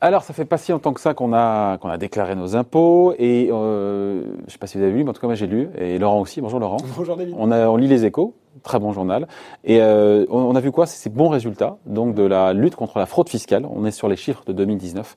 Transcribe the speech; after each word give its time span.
Alors, 0.00 0.22
ça 0.22 0.32
fait 0.32 0.44
pas 0.44 0.58
si 0.58 0.72
longtemps 0.72 0.92
que 0.92 1.00
ça 1.00 1.14
qu'on 1.14 1.32
a, 1.32 1.78
qu'on 1.78 1.88
a 1.88 1.98
déclaré 1.98 2.34
nos 2.34 2.56
impôts 2.56 3.14
et 3.16 3.48
euh, 3.52 4.22
je 4.46 4.52
sais 4.52 4.58
pas 4.58 4.66
si 4.66 4.76
vous 4.76 4.82
avez 4.82 4.92
lu, 4.92 5.04
mais 5.04 5.10
en 5.10 5.12
tout 5.12 5.20
cas 5.20 5.26
moi 5.28 5.34
j'ai 5.36 5.46
lu 5.46 5.68
et 5.76 5.98
Laurent 5.98 6.20
aussi. 6.20 6.40
Bonjour 6.40 6.58
Laurent. 6.58 6.78
Bonjour 6.96 7.16
David. 7.16 7.34
On, 7.38 7.52
a, 7.52 7.68
on 7.68 7.76
lit 7.76 7.86
les 7.86 8.04
échos, 8.04 8.34
très 8.62 8.78
bon 8.78 8.92
journal. 8.92 9.26
Et 9.64 9.80
euh, 9.80 10.26
on, 10.30 10.54
a 10.56 10.60
vu 10.60 10.70
quoi? 10.70 10.86
C'est 10.86 10.96
ces 10.96 11.10
bons 11.10 11.28
résultats 11.28 11.78
donc 11.86 12.14
de 12.14 12.22
la 12.22 12.52
lutte 12.52 12.76
contre 12.76 12.98
la 12.98 13.06
fraude 13.06 13.28
fiscale. 13.28 13.66
On 13.70 13.84
est 13.84 13.90
sur 13.90 14.08
les 14.08 14.16
chiffres 14.16 14.42
de 14.46 14.52
2019. 14.52 15.16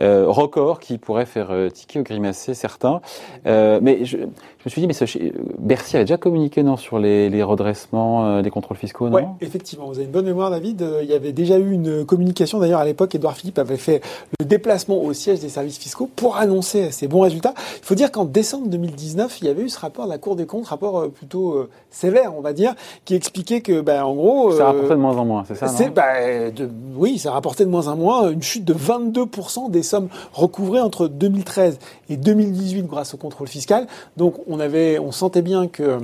Euh, 0.00 0.26
record 0.28 0.78
qui 0.78 0.96
pourrait 0.96 1.26
faire 1.26 1.50
euh, 1.50 1.70
tiquer 1.70 1.98
ou 1.98 2.04
grimacer 2.04 2.54
certains. 2.54 3.00
Euh, 3.46 3.80
mais 3.82 4.04
je, 4.04 4.16
je, 4.16 4.64
me 4.64 4.70
suis 4.70 4.80
dit, 4.80 4.86
mais 4.86 4.92
ce, 4.92 5.04
Bercy 5.58 5.96
avait 5.96 6.04
déjà 6.04 6.16
communiqué 6.16 6.62
non 6.62 6.76
sur 6.76 6.98
les, 6.98 7.30
les 7.30 7.42
redressements, 7.42 8.26
euh, 8.26 8.42
les 8.42 8.50
contrôles 8.50 8.76
fiscaux, 8.76 9.08
non? 9.08 9.16
Oui, 9.16 9.22
effectivement. 9.40 9.86
Vous 9.86 9.94
avez 9.94 10.04
une 10.04 10.10
bonne 10.10 10.26
mémoire, 10.26 10.50
David. 10.50 10.82
Euh, 10.82 11.00
il 11.02 11.08
y 11.08 11.14
avait 11.14 11.32
déjà 11.32 11.58
eu 11.58 11.72
une 11.72 12.04
communication. 12.04 12.58
D'ailleurs, 12.58 12.80
à 12.80 12.84
l'époque, 12.84 13.14
Édouard 13.14 13.36
Philippe 13.36 13.58
avait 13.58 13.76
fait 13.76 14.00
le 14.40 14.44
déplacement 14.44 15.00
au 15.00 15.12
siège 15.12 15.40
des 15.40 15.48
services 15.48 15.78
fiscaux 15.78 16.08
pour 16.14 16.36
annoncer 16.36 16.90
ces 16.90 17.06
bons 17.06 17.20
résultats. 17.20 17.54
Il 17.56 17.84
faut 17.84 17.94
dire 17.94 18.10
qu'en 18.10 18.24
décembre 18.24 18.68
2019, 18.68 19.38
il 19.40 19.46
y 19.46 19.50
avait 19.50 19.62
eu 19.62 19.68
ce 19.68 19.78
rapport 19.78 20.06
de 20.06 20.10
la 20.10 20.18
Cour 20.18 20.36
des 20.36 20.46
comptes, 20.46 20.66
rapport 20.66 20.98
euh, 20.98 21.08
plutôt 21.08 21.52
euh, 21.52 21.70
sévère, 21.90 22.34
on 22.36 22.40
va 22.40 22.52
dire, 22.52 22.67
qui 23.04 23.14
expliquait 23.14 23.60
que, 23.60 23.80
ben, 23.80 24.02
en 24.04 24.14
gros, 24.14 24.52
ça 24.52 24.66
rapportait 24.66 24.94
de 24.94 25.00
moins 25.00 25.16
en 25.16 25.24
moins, 25.24 25.44
c'est 25.46 25.54
ça 25.54 25.68
c'est, 25.68 25.90
ben, 25.90 26.52
de, 26.52 26.68
oui, 26.96 27.18
ça 27.18 27.32
rapportait 27.32 27.64
de 27.64 27.70
moins 27.70 27.88
en 27.88 27.96
moins 27.96 28.30
une 28.30 28.42
chute 28.42 28.64
de 28.64 28.74
22% 28.74 29.70
des 29.70 29.82
sommes 29.82 30.08
recouvrées 30.32 30.80
entre 30.80 31.08
2013 31.08 31.78
et 32.10 32.16
2018 32.16 32.86
grâce 32.86 33.14
au 33.14 33.16
contrôle 33.16 33.48
fiscal. 33.48 33.86
Donc, 34.16 34.34
on 34.48 34.60
avait, 34.60 34.98
on 34.98 35.12
sentait 35.12 35.42
bien 35.42 35.66
que 35.68 35.98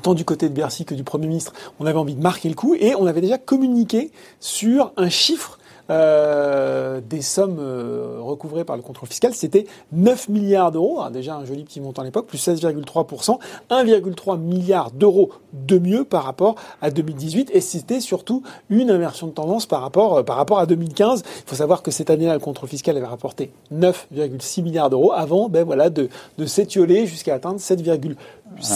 tant 0.00 0.14
du 0.14 0.24
côté 0.24 0.48
de 0.48 0.54
Bercy 0.54 0.84
que 0.84 0.94
du 0.94 1.04
Premier 1.04 1.26
ministre, 1.26 1.52
on 1.78 1.86
avait 1.86 1.98
envie 1.98 2.14
de 2.14 2.22
marquer 2.22 2.48
le 2.48 2.54
coup 2.54 2.74
et 2.74 2.94
on 2.94 3.06
avait 3.06 3.20
déjà 3.20 3.38
communiqué 3.38 4.10
sur 4.40 4.92
un 4.96 5.08
chiffre 5.08 5.58
euh, 5.90 7.00
des 7.04 7.22
sommes 7.22 7.58
euh, 7.58 8.18
recouvrées 8.32 8.64
par 8.64 8.76
le 8.76 8.82
contrôle 8.82 9.08
fiscal, 9.08 9.34
c'était 9.34 9.66
9 9.92 10.28
milliards 10.28 10.72
d'euros, 10.72 11.00
déjà 11.10 11.36
un 11.36 11.44
joli 11.44 11.64
petit 11.64 11.80
montant 11.80 12.02
à 12.02 12.04
l'époque, 12.04 12.26
plus 12.26 12.38
16,3%, 12.38 13.38
1,3 13.70 14.38
milliard 14.38 14.90
d'euros 14.90 15.30
de 15.52 15.78
mieux 15.78 16.04
par 16.04 16.24
rapport 16.24 16.56
à 16.80 16.90
2018, 16.90 17.50
et 17.52 17.60
c'était 17.60 18.00
surtout 18.00 18.42
une 18.70 18.90
inversion 18.90 19.26
de 19.26 19.32
tendance 19.32 19.66
par 19.66 19.80
rapport, 19.80 20.18
euh, 20.18 20.22
par 20.22 20.36
rapport 20.36 20.58
à 20.58 20.66
2015. 20.66 21.22
Il 21.24 21.48
faut 21.48 21.56
savoir 21.56 21.82
que 21.82 21.90
cette 21.90 22.10
année-là, 22.10 22.34
le 22.34 22.40
contrôle 22.40 22.68
fiscal 22.68 22.96
avait 22.96 23.06
rapporté 23.06 23.52
9,6 23.72 24.62
milliards 24.62 24.90
d'euros 24.90 25.12
avant 25.12 25.48
ben, 25.48 25.64
voilà, 25.64 25.90
de, 25.90 26.08
de 26.38 26.46
s'étioler 26.46 27.06
jusqu'à 27.06 27.34
atteindre 27.34 27.58
7,7 27.58 28.16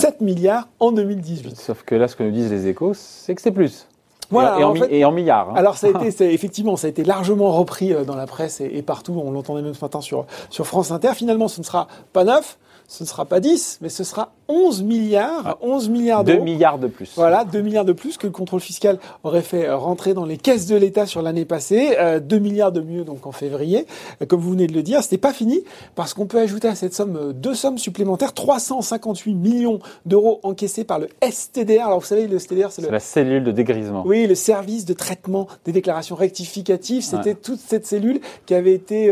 ouais. 0.04 0.12
milliards 0.20 0.68
en 0.80 0.92
2018. 0.92 1.56
Sauf 1.56 1.82
que 1.82 1.94
là, 1.94 2.08
ce 2.08 2.16
que 2.16 2.22
nous 2.22 2.30
disent 2.30 2.50
les 2.50 2.66
échos, 2.68 2.92
c'est 2.94 3.34
que 3.34 3.42
c'est 3.42 3.52
plus. 3.52 3.86
Voilà, 4.30 4.58
et, 4.58 4.64
en, 4.64 4.70
en 4.70 4.74
fait, 4.74 4.88
et, 4.90 5.04
en, 5.04 5.12
milliards. 5.12 5.50
Hein. 5.50 5.54
Alors 5.56 5.76
ça 5.76 5.88
a 5.88 6.04
été, 6.04 6.32
effectivement, 6.34 6.76
ça 6.76 6.86
a 6.86 6.90
été 6.90 7.04
largement 7.04 7.52
repris 7.52 7.92
euh, 7.92 8.04
dans 8.04 8.16
la 8.16 8.26
presse 8.26 8.60
et, 8.60 8.70
et 8.72 8.82
partout. 8.82 9.20
On 9.24 9.30
l'entendait 9.30 9.62
même 9.62 9.74
ce 9.74 9.84
matin 9.84 10.00
sur, 10.00 10.26
sur 10.50 10.66
France 10.66 10.90
Inter. 10.90 11.14
Finalement, 11.14 11.48
ce 11.48 11.60
ne 11.60 11.64
sera 11.64 11.86
pas 12.12 12.24
neuf, 12.24 12.58
ce 12.88 13.04
ne 13.04 13.08
sera 13.08 13.24
pas 13.24 13.40
10, 13.40 13.78
mais 13.80 13.88
ce 13.88 14.04
sera 14.04 14.30
11 14.48 14.82
milliards, 14.82 15.42
ah, 15.44 15.58
11 15.60 15.88
milliards 15.88 16.24
d'euros. 16.24 16.38
2 16.38 16.44
milliards 16.44 16.78
de 16.78 16.86
plus. 16.86 17.12
Voilà, 17.16 17.44
2 17.44 17.60
milliards 17.62 17.84
de 17.84 17.92
plus 17.92 18.16
que 18.16 18.26
le 18.26 18.32
contrôle 18.32 18.60
fiscal 18.60 18.98
aurait 19.24 19.42
fait 19.42 19.70
rentrer 19.70 20.14
dans 20.14 20.24
les 20.24 20.36
caisses 20.36 20.66
de 20.66 20.76
l'État 20.76 21.06
sur 21.06 21.22
l'année 21.22 21.44
passée. 21.44 21.96
Euh, 21.98 22.20
2 22.20 22.38
milliards 22.38 22.72
de 22.72 22.80
mieux 22.80 23.04
donc 23.04 23.26
en 23.26 23.32
février. 23.32 23.86
Euh, 24.22 24.26
comme 24.26 24.40
vous 24.40 24.52
venez 24.52 24.66
de 24.66 24.72
le 24.72 24.82
dire, 24.82 25.02
c'était 25.02 25.18
pas 25.18 25.32
fini 25.32 25.64
parce 25.94 26.14
qu'on 26.14 26.26
peut 26.26 26.38
ajouter 26.38 26.68
à 26.68 26.74
cette 26.74 26.94
somme 26.94 27.16
euh, 27.16 27.32
deux 27.32 27.54
sommes 27.54 27.78
supplémentaires, 27.78 28.32
358 28.34 29.34
millions 29.34 29.80
d'euros 30.04 30.40
encaissés 30.42 30.84
par 30.84 30.98
le 30.98 31.08
STDR. 31.28 31.86
Alors 31.86 32.00
vous 32.00 32.06
savez, 32.06 32.28
le 32.28 32.38
STDR, 32.38 32.70
c'est 32.70 32.82
le... 32.82 32.90
la 32.90 33.00
cellule 33.00 33.42
de 33.42 33.52
dégrisement. 33.52 34.04
Oui, 34.06 34.26
le 34.26 34.34
service 34.34 34.84
de 34.84 34.92
traitement 34.92 35.48
des 35.64 35.72
déclarations 35.72 36.14
rectificatives. 36.14 37.02
C'était 37.02 37.30
ouais. 37.30 37.34
toute 37.34 37.60
cette 37.60 37.86
cellule 37.86 38.20
qui 38.46 38.54
avait 38.54 38.74
été 38.74 39.10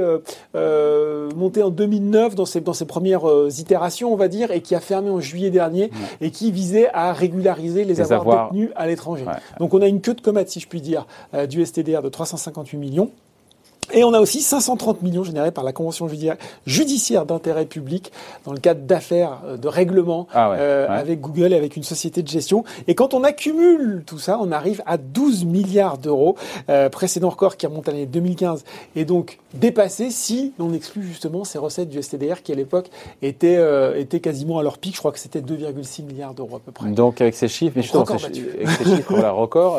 euh, 0.54 1.30
montée 1.34 1.62
en 1.62 1.70
2009 1.70 2.34
dans 2.34 2.46
ses, 2.46 2.60
dans 2.60 2.72
ses 2.72 2.86
premières 2.86 3.24
itération, 3.58 4.12
on 4.12 4.16
va 4.16 4.28
dire, 4.28 4.50
et 4.50 4.60
qui 4.60 4.74
a 4.74 4.80
fermé 4.80 5.10
en 5.10 5.20
juillet 5.24 5.50
dernier, 5.50 5.90
et 6.20 6.30
qui 6.30 6.52
visait 6.52 6.88
à 6.92 7.12
régulariser 7.12 7.84
les, 7.84 7.94
les 7.94 8.00
avoirs, 8.00 8.20
avoirs, 8.20 8.52
détenus 8.52 8.70
à 8.76 8.86
l'étranger. 8.86 9.24
Ouais. 9.24 9.32
Donc 9.58 9.74
on 9.74 9.82
a 9.82 9.88
une 9.88 10.00
queue 10.00 10.14
de 10.14 10.20
comète, 10.20 10.50
si 10.50 10.60
je 10.60 10.68
puis 10.68 10.80
dire, 10.80 11.06
euh, 11.34 11.46
du 11.46 11.64
STDR 11.64 12.02
de 12.02 12.08
358 12.08 12.76
millions. 12.76 13.10
Et 13.94 14.04
on 14.04 14.12
a 14.12 14.20
aussi 14.20 14.40
530 14.40 15.02
millions 15.02 15.24
générés 15.24 15.52
par 15.52 15.64
la 15.64 15.72
Convention 15.72 16.08
judiciaire 16.66 17.26
d'intérêt 17.26 17.64
public 17.64 18.12
dans 18.44 18.52
le 18.52 18.58
cadre 18.58 18.82
d'affaires 18.82 19.40
euh, 19.46 19.56
de 19.56 19.68
règlement 19.68 20.26
ah 20.32 20.50
ouais, 20.50 20.56
euh, 20.58 20.88
ouais. 20.88 20.94
avec 20.94 21.20
Google 21.20 21.52
et 21.52 21.56
avec 21.56 21.76
une 21.76 21.82
société 21.82 22.22
de 22.22 22.28
gestion. 22.28 22.64
Et 22.88 22.94
quand 22.94 23.14
on 23.14 23.22
accumule 23.24 24.02
tout 24.04 24.18
ça, 24.18 24.38
on 24.40 24.50
arrive 24.52 24.82
à 24.86 24.96
12 24.96 25.44
milliards 25.44 25.98
d'euros. 25.98 26.36
Euh, 26.68 26.88
précédent 26.88 27.30
record 27.30 27.56
qui 27.56 27.66
remonte 27.66 27.88
à 27.88 27.92
l'année 27.92 28.06
2015 28.06 28.64
et 28.96 29.04
donc 29.04 29.38
dépassé 29.54 30.10
si 30.10 30.52
on 30.58 30.72
exclut 30.72 31.02
justement 31.02 31.44
ces 31.44 31.58
recettes 31.58 31.88
du 31.88 32.02
STDR 32.02 32.42
qui 32.42 32.52
à 32.52 32.54
l'époque 32.56 32.90
étaient, 33.22 33.56
euh, 33.56 33.98
étaient 33.98 34.20
quasiment 34.20 34.58
à 34.58 34.62
leur 34.62 34.78
pic. 34.78 34.94
Je 34.94 34.98
crois 34.98 35.12
que 35.12 35.18
c'était 35.18 35.40
2,6 35.40 36.04
milliards 36.04 36.34
d'euros 36.34 36.56
à 36.56 36.60
peu 36.60 36.72
près. 36.72 36.88
Donc 36.90 37.20
avec 37.20 37.34
ces 37.34 37.48
chiffres, 37.48 37.74
mais 37.76 37.82
justement, 37.82 38.04
ces, 38.06 38.24
avec 38.24 38.68
ces 38.68 38.84
chiffres, 38.84 39.12
voilà, 39.12 39.30
record. 39.30 39.78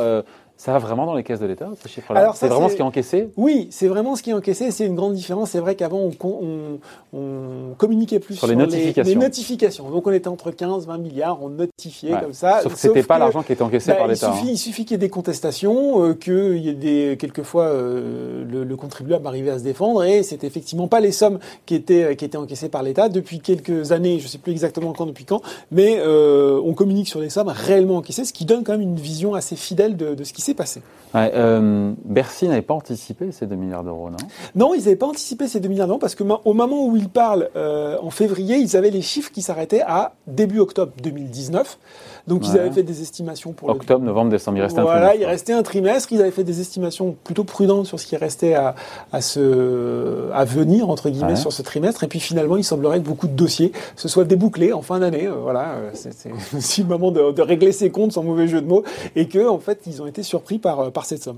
Euh, 0.56 0.66
ça 0.66 0.72
va 0.72 0.80
vraiment 0.80 1.06
dans 1.06 1.14
les 1.14 1.24
caisses 1.24 1.40
de 1.40 1.46
l'État, 1.46 1.70
ces 1.82 1.90
chiffres-là 1.90 2.32
C'est 2.36 2.48
vraiment 2.48 2.70
ce 2.70 2.76
qui 2.76 2.82
est 2.82 2.86
encaissé 2.86 3.30
Oui, 3.38 3.68
c'est 3.72 3.88
vraiment 3.88 4.16
ce 4.16 4.24
qui 4.24 4.32
est 4.32 4.34
encaissé. 4.34 4.72
C'est 4.72 4.86
une 4.86 4.96
grande 4.96 5.14
différence. 5.14 5.52
C'est 5.52 5.60
vrai 5.60 5.76
qu'avant, 5.76 6.00
on, 6.00 6.12
on, 6.24 6.80
on, 7.14 7.74
communiquait 7.78 8.20
plus 8.20 8.36
sur, 8.36 8.48
sur 8.48 8.48
les, 8.48 8.56
notifications. 8.56 9.04
Les, 9.04 9.20
les, 9.20 9.26
notifications. 9.26 9.90
Donc, 9.90 10.08
on 10.08 10.12
était 10.12 10.28
entre 10.28 10.52
15 10.52 10.88
20 10.88 10.98
milliards, 10.98 11.44
on 11.44 11.50
notifiait 11.50 12.14
ouais. 12.14 12.22
comme 12.22 12.34
ça. 12.34 12.62
Sauf 12.62 12.74
que 12.74 12.80
ce 12.80 12.88
n'était 12.88 13.04
pas 13.04 13.20
l'argent 13.20 13.44
qui 13.44 13.54
était 13.54 13.62
encaissé 13.62 13.92
bah, 13.92 13.98
par 13.98 14.08
l'État. 14.08 14.32
Il 14.32 14.36
suffit, 14.36 14.48
hein. 14.48 14.52
il 14.54 14.58
suffit 14.58 14.86
qu'il 14.86 14.92
y 14.94 14.96
ait 14.96 15.00
des 15.00 15.10
contestations, 15.10 16.04
euh, 16.04 16.14
qu'il 16.14 16.58
y 16.58 16.70
ait 16.70 16.74
des, 16.74 17.18
quelquefois 17.20 17.66
euh, 17.66 18.44
le, 18.50 18.64
le, 18.64 18.76
contribuable 18.76 19.26
arrivait 19.28 19.52
à 19.52 19.60
se 19.60 19.64
défendre 19.64 20.04
et 20.04 20.24
c'était 20.24 20.48
effectivement 20.48 20.88
pas 20.88 21.00
les 21.00 21.12
sommes 21.12 21.40
qui 21.66 21.76
étaient, 21.76 22.16
qui 22.16 22.26
étaient 22.26 22.38
encaissées 22.38 22.70
par 22.70 22.84
l'État. 22.84 23.10
Depuis 23.10 23.40
quelques 23.40 23.92
années, 23.92 24.20
je 24.20 24.26
ne 24.26 24.30
sais 24.30 24.38
plus 24.38 24.52
exactement 24.52 24.94
quand, 24.94 25.06
depuis 25.06 25.26
quand, 25.26 25.42
mais 25.72 25.98
euh, 26.00 26.62
on 26.64 26.74
communique 26.74 27.08
sur 27.08 27.20
les 27.20 27.30
sommes 27.30 27.50
réellement 27.50 27.98
encaissées, 27.98 28.26
ce 28.26 28.34
qui 28.34 28.46
donne 28.46 28.64
quand 28.64 28.74
même 28.74 28.82
une 28.82 28.96
vision 28.96 29.34
assez 29.34 29.56
fidèle 29.56 29.98
de, 29.98 30.16
de 30.16 30.24
ce 30.24 30.34
qui 30.34 30.42
s'est 30.46 30.54
passé. 30.54 30.82
Ouais, 31.14 31.32
euh, 31.34 31.94
Bercy 32.04 32.48
n'avait 32.48 32.62
pas 32.62 32.74
anticipé 32.74 33.32
ces 33.32 33.48
2 33.48 33.56
milliards 33.56 33.84
d'euros, 33.84 34.10
non? 34.10 34.18
Non, 34.56 34.74
ils 34.74 34.80
n'avaient 34.80 34.96
pas 34.96 35.08
anticipé 35.08 35.48
ces 35.48 35.60
2 35.60 35.70
milliards 35.70 35.88
d'euros 35.88 36.00
parce 36.00 36.16
que 36.16 36.24
au 36.24 36.54
moment 36.54 36.86
où 36.88 36.98
ils 36.98 37.10
parlent 37.10 37.50
euh, 37.56 37.98
en 38.02 38.10
février, 38.10 38.58
ils 38.58 38.76
avaient 38.76 38.90
les 38.90 39.02
chiffres 39.02 39.32
qui 39.32 39.42
s'arrêtaient 39.42 39.82
à 39.82 40.16
début 40.28 40.60
octobre 40.60 40.92
2019. 41.02 41.78
Donc 42.28 42.42
ouais. 42.42 42.48
ils 42.50 42.60
avaient 42.60 42.72
fait 42.72 42.84
des 42.84 43.02
estimations 43.02 43.52
pour 43.52 43.70
octobre, 43.70 44.02
le... 44.02 44.08
novembre, 44.08 44.32
décembre. 44.32 44.58
Il 44.58 44.62
restait 44.62 44.82
voilà, 44.82 44.96
un 44.96 45.10
trimestre. 45.10 45.22
il 45.22 45.26
restait 45.26 45.54
un 45.54 45.64
trimestre. 45.64 46.12
Ils 46.14 46.22
avaient 46.22 46.32
fait 46.32 46.44
des 46.44 46.60
estimations 46.60 47.16
plutôt 47.24 47.44
prudentes 47.44 47.86
sur 47.86 48.00
ce 48.00 48.08
qui 48.08 48.16
restait 48.16 48.56
à, 48.56 48.76
à, 49.12 49.22
se, 49.22 50.32
à 50.34 50.46
venir 50.46 50.90
entre 50.90 51.10
guillemets 51.10 51.32
ouais. 51.32 51.36
sur 51.36 51.54
ce 51.54 51.62
trimestre. 51.62 52.04
Et 52.04 52.08
puis 52.08 52.20
finalement, 52.20 52.58
il 52.58 52.64
semblerait 52.64 53.00
que 53.00 53.06
beaucoup 53.06 53.28
de 53.28 53.34
dossiers 53.34 53.72
se 53.96 54.08
soient 54.08 54.24
débouclés 54.26 54.74
en 54.74 54.82
fin 54.82 55.00
d'année. 55.00 55.28
Euh, 55.28 55.36
voilà, 55.42 55.76
c'est 55.94 56.14
aussi 56.58 56.82
le 56.82 56.88
moment 56.88 57.12
de, 57.12 57.32
de, 57.32 57.42
régler 57.42 57.72
ses 57.72 57.92
comptes 57.92 58.14
sans 58.14 58.24
mauvais 58.24 58.48
jeu 58.48 58.62
de 58.62 58.68
mots, 58.68 58.84
et 59.16 59.28
que 59.28 59.48
en 59.48 59.60
fait, 59.60 59.82
ils 59.86 60.02
ont 60.02 60.08
été 60.08 60.24
surpris 60.24 60.58
par 60.58 60.92
par 60.92 61.06
cette 61.06 61.24
somme. 61.24 61.38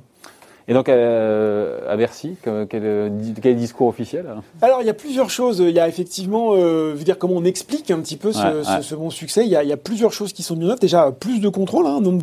Et 0.69 0.73
donc 0.73 0.89
euh, 0.89 1.79
à 1.87 1.95
Bercy, 1.95 2.35
quel, 2.43 2.67
quel, 2.67 3.55
discours 3.55 3.87
officiel 3.87 4.25
Alors 4.61 4.81
il 4.81 4.87
y 4.87 4.89
a 4.89 4.93
plusieurs 4.93 5.29
choses. 5.29 5.59
Il 5.59 5.73
y 5.73 5.79
a 5.79 5.87
effectivement, 5.87 6.55
euh, 6.55 6.93
veux 6.93 7.05
dire 7.05 7.17
comment 7.17 7.35
on 7.35 7.45
explique 7.45 7.89
un 7.89 7.99
petit 7.99 8.17
peu 8.17 8.33
ce, 8.33 8.39
ouais, 8.39 8.63
ce, 8.63 8.69
ouais. 8.69 8.81
ce 8.81 8.95
bon 8.95 9.09
succès. 9.09 9.45
Il 9.45 9.49
y, 9.49 9.55
a, 9.55 9.63
il 9.63 9.69
y, 9.69 9.73
a, 9.73 9.77
plusieurs 9.77 10.11
choses 10.11 10.33
qui 10.33 10.43
sont 10.43 10.57
mises 10.57 10.67
en 10.67 10.71
œuvre. 10.71 10.79
Déjà 10.79 11.11
plus 11.11 11.39
de 11.39 11.47
contrôle, 11.47 11.87
hein, 11.87 12.01
nombre 12.01 12.21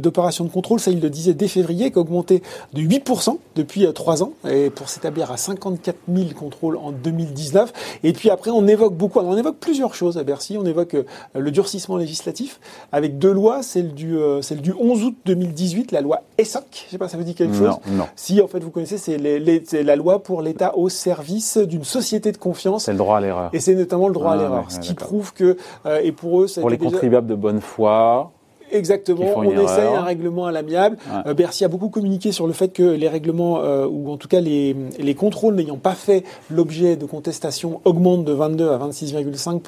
d'opérations 0.00 0.44
de, 0.44 0.48
de, 0.48 0.54
contrôle, 0.54 0.80
ça 0.80 0.90
il 0.90 1.00
le 1.00 1.10
disait 1.10 1.34
dès 1.34 1.48
février, 1.48 1.90
qui 1.90 1.98
a 1.98 2.00
augmenté 2.00 2.42
de 2.72 2.80
8% 2.80 3.36
depuis 3.56 3.84
euh, 3.84 3.92
3 3.92 4.22
ans, 4.22 4.32
et 4.48 4.70
pour 4.70 4.88
s'établir 4.88 5.30
à 5.30 5.36
54 5.36 5.96
000 6.10 6.30
contrôles 6.34 6.78
en 6.78 6.92
2019. 6.92 7.72
Et 8.04 8.14
puis 8.14 8.30
après 8.30 8.50
on 8.50 8.66
évoque 8.66 8.94
beaucoup, 8.94 9.20
alors 9.20 9.32
on 9.32 9.36
évoque 9.36 9.58
plusieurs 9.58 9.94
choses 9.94 10.16
à 10.16 10.24
Bercy. 10.24 10.56
On 10.58 10.64
évoque 10.64 10.94
euh, 10.94 11.04
le 11.34 11.50
durcissement 11.50 11.98
législatif 11.98 12.58
avec 12.90 13.18
deux 13.18 13.32
lois, 13.32 13.62
celle 13.62 13.92
du, 13.92 14.16
euh, 14.16 14.40
celle 14.40 14.62
du 14.62 14.72
11 14.72 15.04
août 15.04 15.16
2018, 15.26 15.92
la 15.92 16.00
loi 16.00 16.22
ESSOC. 16.38 16.64
Je 16.86 16.90
sais 16.90 16.98
pas, 16.98 17.08
ça 17.08 17.18
vous 17.18 17.24
dit 17.24 17.34
quelque 17.34 17.54
chose? 17.54 17.76
Non. 17.86 18.06
Si, 18.16 18.40
en 18.40 18.48
fait, 18.48 18.60
vous 18.60 18.70
connaissez, 18.70 18.98
c'est 18.98 19.82
la 19.82 19.96
loi 19.96 20.22
pour 20.22 20.42
l'État 20.42 20.76
au 20.76 20.88
service 20.88 21.58
d'une 21.58 21.84
société 21.84 22.32
de 22.32 22.36
confiance. 22.36 22.84
C'est 22.84 22.92
le 22.92 22.98
droit 22.98 23.18
à 23.18 23.20
l'erreur. 23.20 23.50
Et 23.52 23.60
c'est 23.60 23.74
notamment 23.74 24.08
le 24.08 24.14
droit 24.14 24.30
ah, 24.32 24.34
à 24.34 24.36
l'erreur. 24.36 24.70
ce 24.70 24.80
qui 24.80 24.94
prouve 24.94 25.32
que, 25.32 25.56
euh, 25.86 26.00
et 26.02 26.12
pour 26.12 26.42
eux, 26.42 26.46
Pour 26.60 26.70
les 26.70 26.76
déjà... 26.76 26.90
contribuables 26.90 27.26
de 27.26 27.34
bonne 27.34 27.60
foi. 27.60 28.30
Exactement, 28.70 29.26
on 29.36 29.42
erreur. 29.42 29.64
essaye 29.64 29.86
un 29.86 30.02
règlement 30.02 30.46
à 30.46 30.52
l'amiable. 30.52 30.96
Ouais. 31.06 31.30
Euh, 31.30 31.34
Bercy 31.34 31.64
a 31.64 31.68
beaucoup 31.68 31.90
communiqué 31.90 32.32
sur 32.32 32.46
le 32.46 32.54
fait 32.54 32.68
que 32.68 32.82
les 32.82 33.08
règlements, 33.08 33.60
euh, 33.60 33.86
ou 33.86 34.10
en 34.10 34.16
tout 34.16 34.28
cas 34.28 34.40
les, 34.40 34.74
les 34.98 35.14
contrôles 35.14 35.54
n'ayant 35.56 35.76
pas 35.76 35.92
fait 35.92 36.24
l'objet 36.50 36.96
de 36.96 37.04
contestation, 37.04 37.82
augmentent 37.84 38.24
de 38.24 38.32
22 38.32 38.70
à 38.70 38.78
26,5 38.78 39.60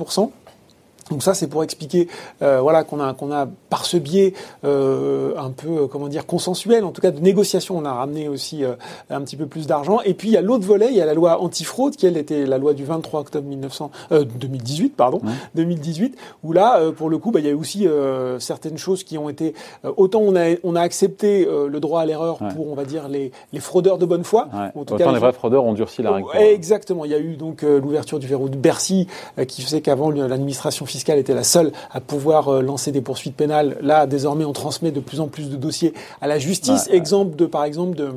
Donc 1.11 1.23
ça, 1.23 1.35
c'est 1.35 1.49
pour 1.49 1.63
expliquer, 1.63 2.09
euh, 2.43 2.61
voilà, 2.61 2.85
qu'on 2.85 3.01
a, 3.01 3.13
qu'on 3.15 3.31
a 3.31 3.47
par 3.69 3.85
ce 3.85 3.97
biais 3.97 4.35
euh, 4.65 5.35
un 5.37 5.51
peu, 5.51 5.69
euh, 5.69 5.87
comment 5.87 6.09
dire, 6.09 6.27
consensuel, 6.27 6.85
en 6.85 6.93
tout 6.93 7.03
cas 7.03 7.11
de 7.11 7.21
négociation, 7.21 7.77
on 7.77 7.85
a 7.85 7.93
ramené 7.93 8.29
aussi 8.29 8.65
euh, 8.65 8.75
un 9.11 9.21
petit 9.21 9.37
peu 9.37 9.47
plus 9.47 9.67
d'argent. 9.67 10.01
Et 10.05 10.15
puis 10.15 10.29
il 10.29 10.33
y 10.33 10.37
a 10.37 10.41
l'autre 10.41 10.65
volet, 10.65 10.89
il 10.91 10.97
y 10.97 11.01
a 11.01 11.07
la 11.07 11.15
loi 11.15 11.41
antifraude, 11.41 11.97
qui 11.97 12.07
elle 12.07 12.17
était 12.17 12.47
la 12.47 12.59
loi 12.59 12.73
du 12.73 12.85
23 12.85 13.21
octobre 13.21 13.47
1900, 13.47 13.91
2018, 14.11 14.97
pardon, 14.97 15.21
2018, 15.55 16.17
où 16.43 16.53
là, 16.53 16.81
pour 16.93 17.11
le 17.11 17.19
coup, 17.19 17.31
bah, 17.31 17.41
il 17.41 17.47
y 17.47 17.49
a 17.49 17.53
eu 17.53 17.55
aussi 17.55 17.87
certaines 18.39 18.79
choses 18.79 19.05
qui 19.05 19.19
ont 19.19 19.29
été, 19.29 19.55
autant 19.97 20.21
on 20.21 20.37
a, 20.37 20.55
on 20.63 20.77
a 20.77 20.81
accepté 20.81 21.47
le 21.47 21.81
droit 21.81 22.01
à 22.01 22.07
l'erreur 22.07 22.39
pour, 22.55 22.69
on 22.71 22.75
va 22.75 22.85
dire, 22.85 23.09
les, 23.09 23.33
les 23.53 23.61
fraudeurs 23.61 23.99
de 23.99 24.07
bonne 24.07 24.25
foi. 24.25 24.49
Ouais. 24.53 24.67
En 24.75 24.85
tout 24.85 24.95
autant 24.95 24.97
cas, 24.97 25.13
les 25.13 25.19
vrais 25.19 25.33
fraudeurs 25.33 25.65
ont 25.65 25.75
durci 25.75 26.03
la 26.03 26.13
règle. 26.13 26.29
Exactement. 26.35 27.05
Il 27.05 27.11
y 27.11 27.15
a 27.15 27.19
eu 27.19 27.37
donc 27.37 27.63
l'ouverture 27.63 28.19
du 28.19 28.27
verrou 28.27 28.49
de 28.49 28.57
Bercy, 28.57 29.07
qui 29.49 29.63
faisait 29.63 29.81
qu'avant 29.81 30.11
l'administration 30.11 30.87
fiscale 30.95 31.19
était 31.19 31.35
la 31.35 31.45
seule 31.45 31.73
à 31.91 32.01
pouvoir 32.01 32.49
euh, 32.49 32.63
lancer 32.63 32.93
des 32.93 33.01
poursuites 33.01 33.37
pénales. 33.37 33.77
Là, 33.81 34.07
désormais, 34.07 34.45
on 34.45 34.53
transmet 34.53 34.91
de 34.91 35.01
plus 35.01 35.21
en 35.21 35.29
plus 35.29 35.51
de 35.51 35.57
dossiers 35.57 35.93
à 36.21 36.27
la 36.27 36.39
justice. 36.39 36.89
Exemple 36.91 37.37
de, 37.37 37.47
par 37.47 37.65
exemple, 37.65 37.97
de 37.97 38.11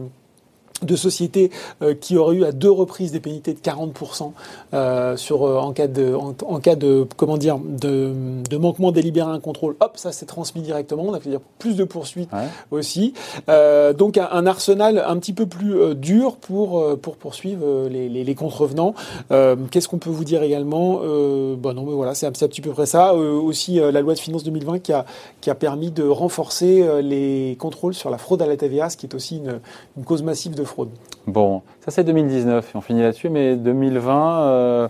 de 0.83 0.95
sociétés 0.95 1.51
euh, 1.81 1.93
qui 1.99 2.17
auraient 2.17 2.35
eu 2.35 2.43
à 2.45 2.51
deux 2.51 2.71
reprises 2.71 3.11
des 3.11 3.19
pénalités 3.19 3.53
de 3.53 3.59
40% 3.59 4.31
euh, 4.73 5.17
sur 5.17 5.43
euh, 5.43 5.57
en 5.57 5.71
cas 5.73 5.87
de 5.87 6.13
en, 6.13 6.59
cas 6.59 6.75
de 6.75 7.07
comment 7.15 7.37
dire 7.37 7.57
de, 7.57 8.13
de, 8.49 8.57
manquement 8.57 8.91
délibéré 8.91 9.29
à 9.29 9.33
un 9.33 9.39
contrôle. 9.39 9.75
Hop 9.79 9.93
ça 9.95 10.11
s'est 10.11 10.25
transmis 10.25 10.61
directement. 10.61 11.03
On 11.03 11.13
a 11.13 11.19
fait 11.19 11.29
dire 11.29 11.39
plus 11.57 11.75
de 11.75 11.83
poursuites 11.83 12.29
aussi. 12.71 13.13
Euh, 13.49 13.93
donc 13.93 14.17
un, 14.17 14.45
arsenal 14.45 15.03
un 15.05 15.17
petit 15.17 15.33
peu 15.33 15.45
plus 15.45 15.95
dur 15.95 16.35
pour 16.35 16.97
pour 16.97 17.17
poursuivre 17.17 17.87
les, 17.89 18.09
les, 18.09 18.23
les 18.23 18.35
contrevenants. 18.35 18.93
Qu'est-ce 19.29 19.87
qu'on 19.87 19.97
peut 19.97 20.09
vous 20.09 20.23
dire 20.23 20.43
également? 20.43 20.97
Bon 20.97 21.73
non 21.73 21.83
mais 21.83 21.93
voilà 21.93 22.13
c'est 22.13 22.25
un, 22.25 22.29
un, 22.29 22.31
petit 22.31 22.61
peu 22.61 22.71
près 22.71 22.85
ça. 22.85 23.13
Aussi 23.15 23.75
la 23.75 24.01
loi 24.01 24.13
de 24.13 24.19
finances 24.19 24.43
2020 24.43 24.79
qui 24.79 24.93
a 24.93 25.05
qui 25.41 25.49
a 25.49 25.55
permis 25.55 25.91
de 25.91 26.03
renforcer 26.03 26.85
les 27.01 27.55
contrôles 27.59 27.93
sur 27.93 28.09
la 28.09 28.17
fraude 28.17 28.41
à 28.41 28.47
la 28.47 28.57
TVA 28.57 28.89
ce 28.89 28.97
qui 28.97 29.05
est 29.05 29.15
aussi 29.15 29.37
une, 29.37 29.59
une 29.97 30.03
cause 30.03 30.23
massive 30.23 30.55
de 30.55 30.63
fraude. 30.67 30.89
Bon, 31.25 31.61
ça 31.81 31.91
c'est 31.91 32.03
2019 32.03 32.71
et 32.73 32.77
on 32.77 32.81
finit 32.81 33.01
là-dessus, 33.01 33.29
mais 33.29 33.55
2020, 33.55 34.39
euh, 34.39 34.87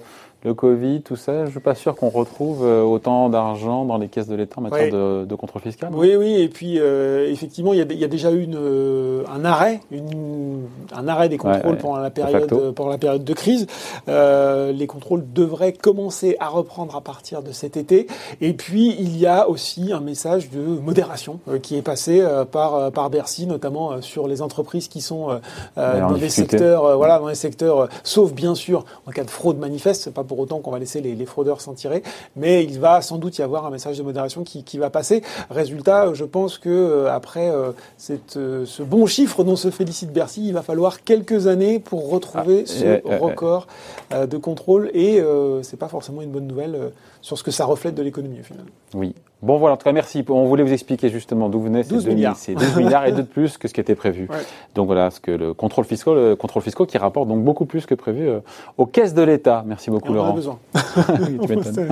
le 0.48 0.54
Covid, 0.54 1.02
tout 1.02 1.18
ça, 1.18 1.42
je 1.42 1.46
ne 1.48 1.52
suis 1.52 1.60
pas 1.60 1.76
sûr 1.76 1.96
qu'on 1.96 2.10
retrouve 2.10 2.66
euh, 2.66 2.82
autant 2.82 3.30
d'argent 3.30 3.84
dans 3.84 3.98
les 3.98 4.08
caisses 4.08 4.30
de 4.30 4.36
l'État 4.36 4.56
en 4.60 4.62
matière 4.62 4.92
de, 4.92 5.26
de, 5.26 5.36
contrôle 5.36 5.62
fiscal. 5.62 5.90
Oui, 5.94 6.16
oui, 6.16 6.36
et 6.36 6.48
puis 6.48 6.80
euh, 6.80 7.30
effectivement, 7.30 7.74
il 7.74 7.80
y, 7.80 7.82
a, 7.82 7.86
il 7.90 8.00
y, 8.00 8.06
a, 8.06 8.08
déjà 8.08 8.32
eu 8.32 8.42
une, 8.44 8.56
euh, 8.58 9.24
un 9.30 9.44
arrêt, 9.44 9.82
une, 9.92 10.62
un 10.96 11.08
arrêt 11.10 11.28
des 11.28 11.38
contrôles 11.38 11.66
ouais, 11.66 11.72
ouais. 11.72 11.78
pendant 11.78 11.98
la 11.98 12.10
période, 12.10 12.74
pendant 12.74 12.90
la 12.90 12.98
période 12.98 13.26
de 13.26 13.34
crise. 13.34 13.68
Euh, 14.08 14.72
les 14.72 14.88
contrôles 14.88 15.26
devraient 15.34 15.74
commencer 15.74 16.38
à 16.40 16.48
reprendre 16.48 16.96
à 16.96 17.02
partir 17.02 17.44
de 17.44 17.52
cet 17.52 17.76
été. 17.76 18.08
Et 18.40 18.54
puis 18.54 18.96
il 18.98 19.18
y 19.18 19.28
a 19.28 19.50
aussi 19.50 19.92
un 19.92 20.00
message 20.00 20.50
de 20.50 20.62
modération 20.62 21.42
euh, 21.50 21.60
qui 21.60 21.76
est 21.76 21.82
passé 21.82 22.26
par 22.52 22.92
par 22.94 23.10
Bercy, 23.10 23.48
notamment 23.48 24.02
sur 24.02 24.30
les 24.30 24.42
entreprises 24.42 24.88
qui 24.88 25.02
sont 25.02 25.40
dans 25.76 26.12
les 26.14 26.30
secteurs, 26.30 26.96
voilà, 26.96 27.20
dans 27.20 27.28
les 27.28 27.36
secteurs, 27.36 27.90
sauf 28.04 28.32
bien 28.32 28.56
sûr 28.56 28.86
en 29.06 29.12
cas 29.12 29.26
de 29.26 29.30
fraude 29.30 29.58
manifeste, 29.58 30.04
c'est 30.04 30.14
pas 30.14 30.24
pour 30.24 30.37
autant 30.39 30.60
qu'on 30.60 30.72
va 30.72 30.80
laisser 30.80 31.01
les, 31.01 31.16
les 31.16 31.25
fraudeurs 31.25 31.62
s'en 31.62 31.74
tirer, 31.74 32.04
mais 32.36 32.63
il 32.63 32.80
va 32.80 33.01
sans 33.01 33.18
doute 33.18 33.38
y 33.38 33.42
avoir 33.42 33.66
un 33.66 33.69
message 33.69 33.98
de 33.98 34.04
modération 34.04 34.44
qui, 34.44 34.63
qui 34.63 34.78
va 34.78 34.89
passer. 34.89 35.24
Résultat, 35.50 36.13
je 36.13 36.25
pense 36.25 36.57
que 36.57 36.69
euh, 36.69 37.12
après 37.12 37.50
euh, 37.50 37.72
cette, 37.98 38.38
euh, 38.38 38.66
ce 38.66 38.84
bon 38.84 39.06
chiffre 39.06 39.44
dont 39.44 39.56
se 39.56 39.72
félicite 39.72 40.12
Bercy, 40.12 40.48
il 40.48 40.54
va 40.54 40.62
falloir 40.62 41.04
quelques 41.04 41.48
années 41.48 41.80
pour 41.80 42.10
retrouver 42.10 42.66
ah, 42.66 42.72
ce 42.72 43.19
record 43.19 43.68
de 44.12 44.38
contrôle 44.38 44.89
et 44.94 45.22
c'est 45.62 45.78
pas 45.78 45.88
forcément 45.88 46.22
une 46.22 46.31
bonne 46.31 46.48
nouvelle 46.48 46.92
sur 47.22 47.38
ce 47.38 47.44
que 47.44 47.51
ça 47.51 47.66
reflète 47.66 47.95
de 47.95 48.01
l'économie 48.01 48.40
au 48.40 48.44
final. 48.44 48.66
Oui. 48.94 49.13
Bon 49.44 49.57
voilà, 49.57 49.75
en 49.75 49.78
tout 49.78 49.84
cas 49.84 49.92
merci. 49.92 50.25
On 50.30 50.45
voulait 50.45 50.63
vous 50.63 50.74
expliquer 50.74 51.10
justement 51.10 51.48
d'où 51.48 51.62
venaient 51.62 51.84
ces 51.84 51.89
12 51.89 52.07
milliards. 52.07 52.36
Ces 52.36 52.56
12 52.56 52.75
milliards 52.78 53.06
et 53.06 53.12
de 53.12 53.22
plus 53.36 53.57
que 53.57 53.68
ce 53.68 53.74
qui 53.74 53.80
était 53.80 53.95
prévu. 53.95 54.28
Ouais. 54.30 54.38
Donc 54.74 54.88
voilà, 54.88 55.12
ce 55.12 55.19
que 55.19 55.31
le 55.31 55.54
contrôle 55.54 55.86
fiscal, 55.86 56.16
le 56.16 56.36
contrôle 56.36 56.63
fiscal 56.63 56.88
qui 56.88 56.98
rapporte 56.98 57.28
donc 57.28 57.44
beaucoup 57.44 57.66
plus 57.66 57.86
que 57.86 57.94
prévu 57.94 58.28
euh, 58.28 58.39
aux 58.78 58.88
caisses 58.88 59.13
de 59.13 59.22
l'État. 59.22 59.63
Merci 59.68 59.92
beaucoup 59.92 60.10
on 60.10 60.16
Laurent. 60.16 60.30
en 60.30 60.31
a 60.31 60.36
besoin. 60.36 60.60
oui, 60.75 61.38
tu 61.48 61.56
m'étonnes. 61.56 61.89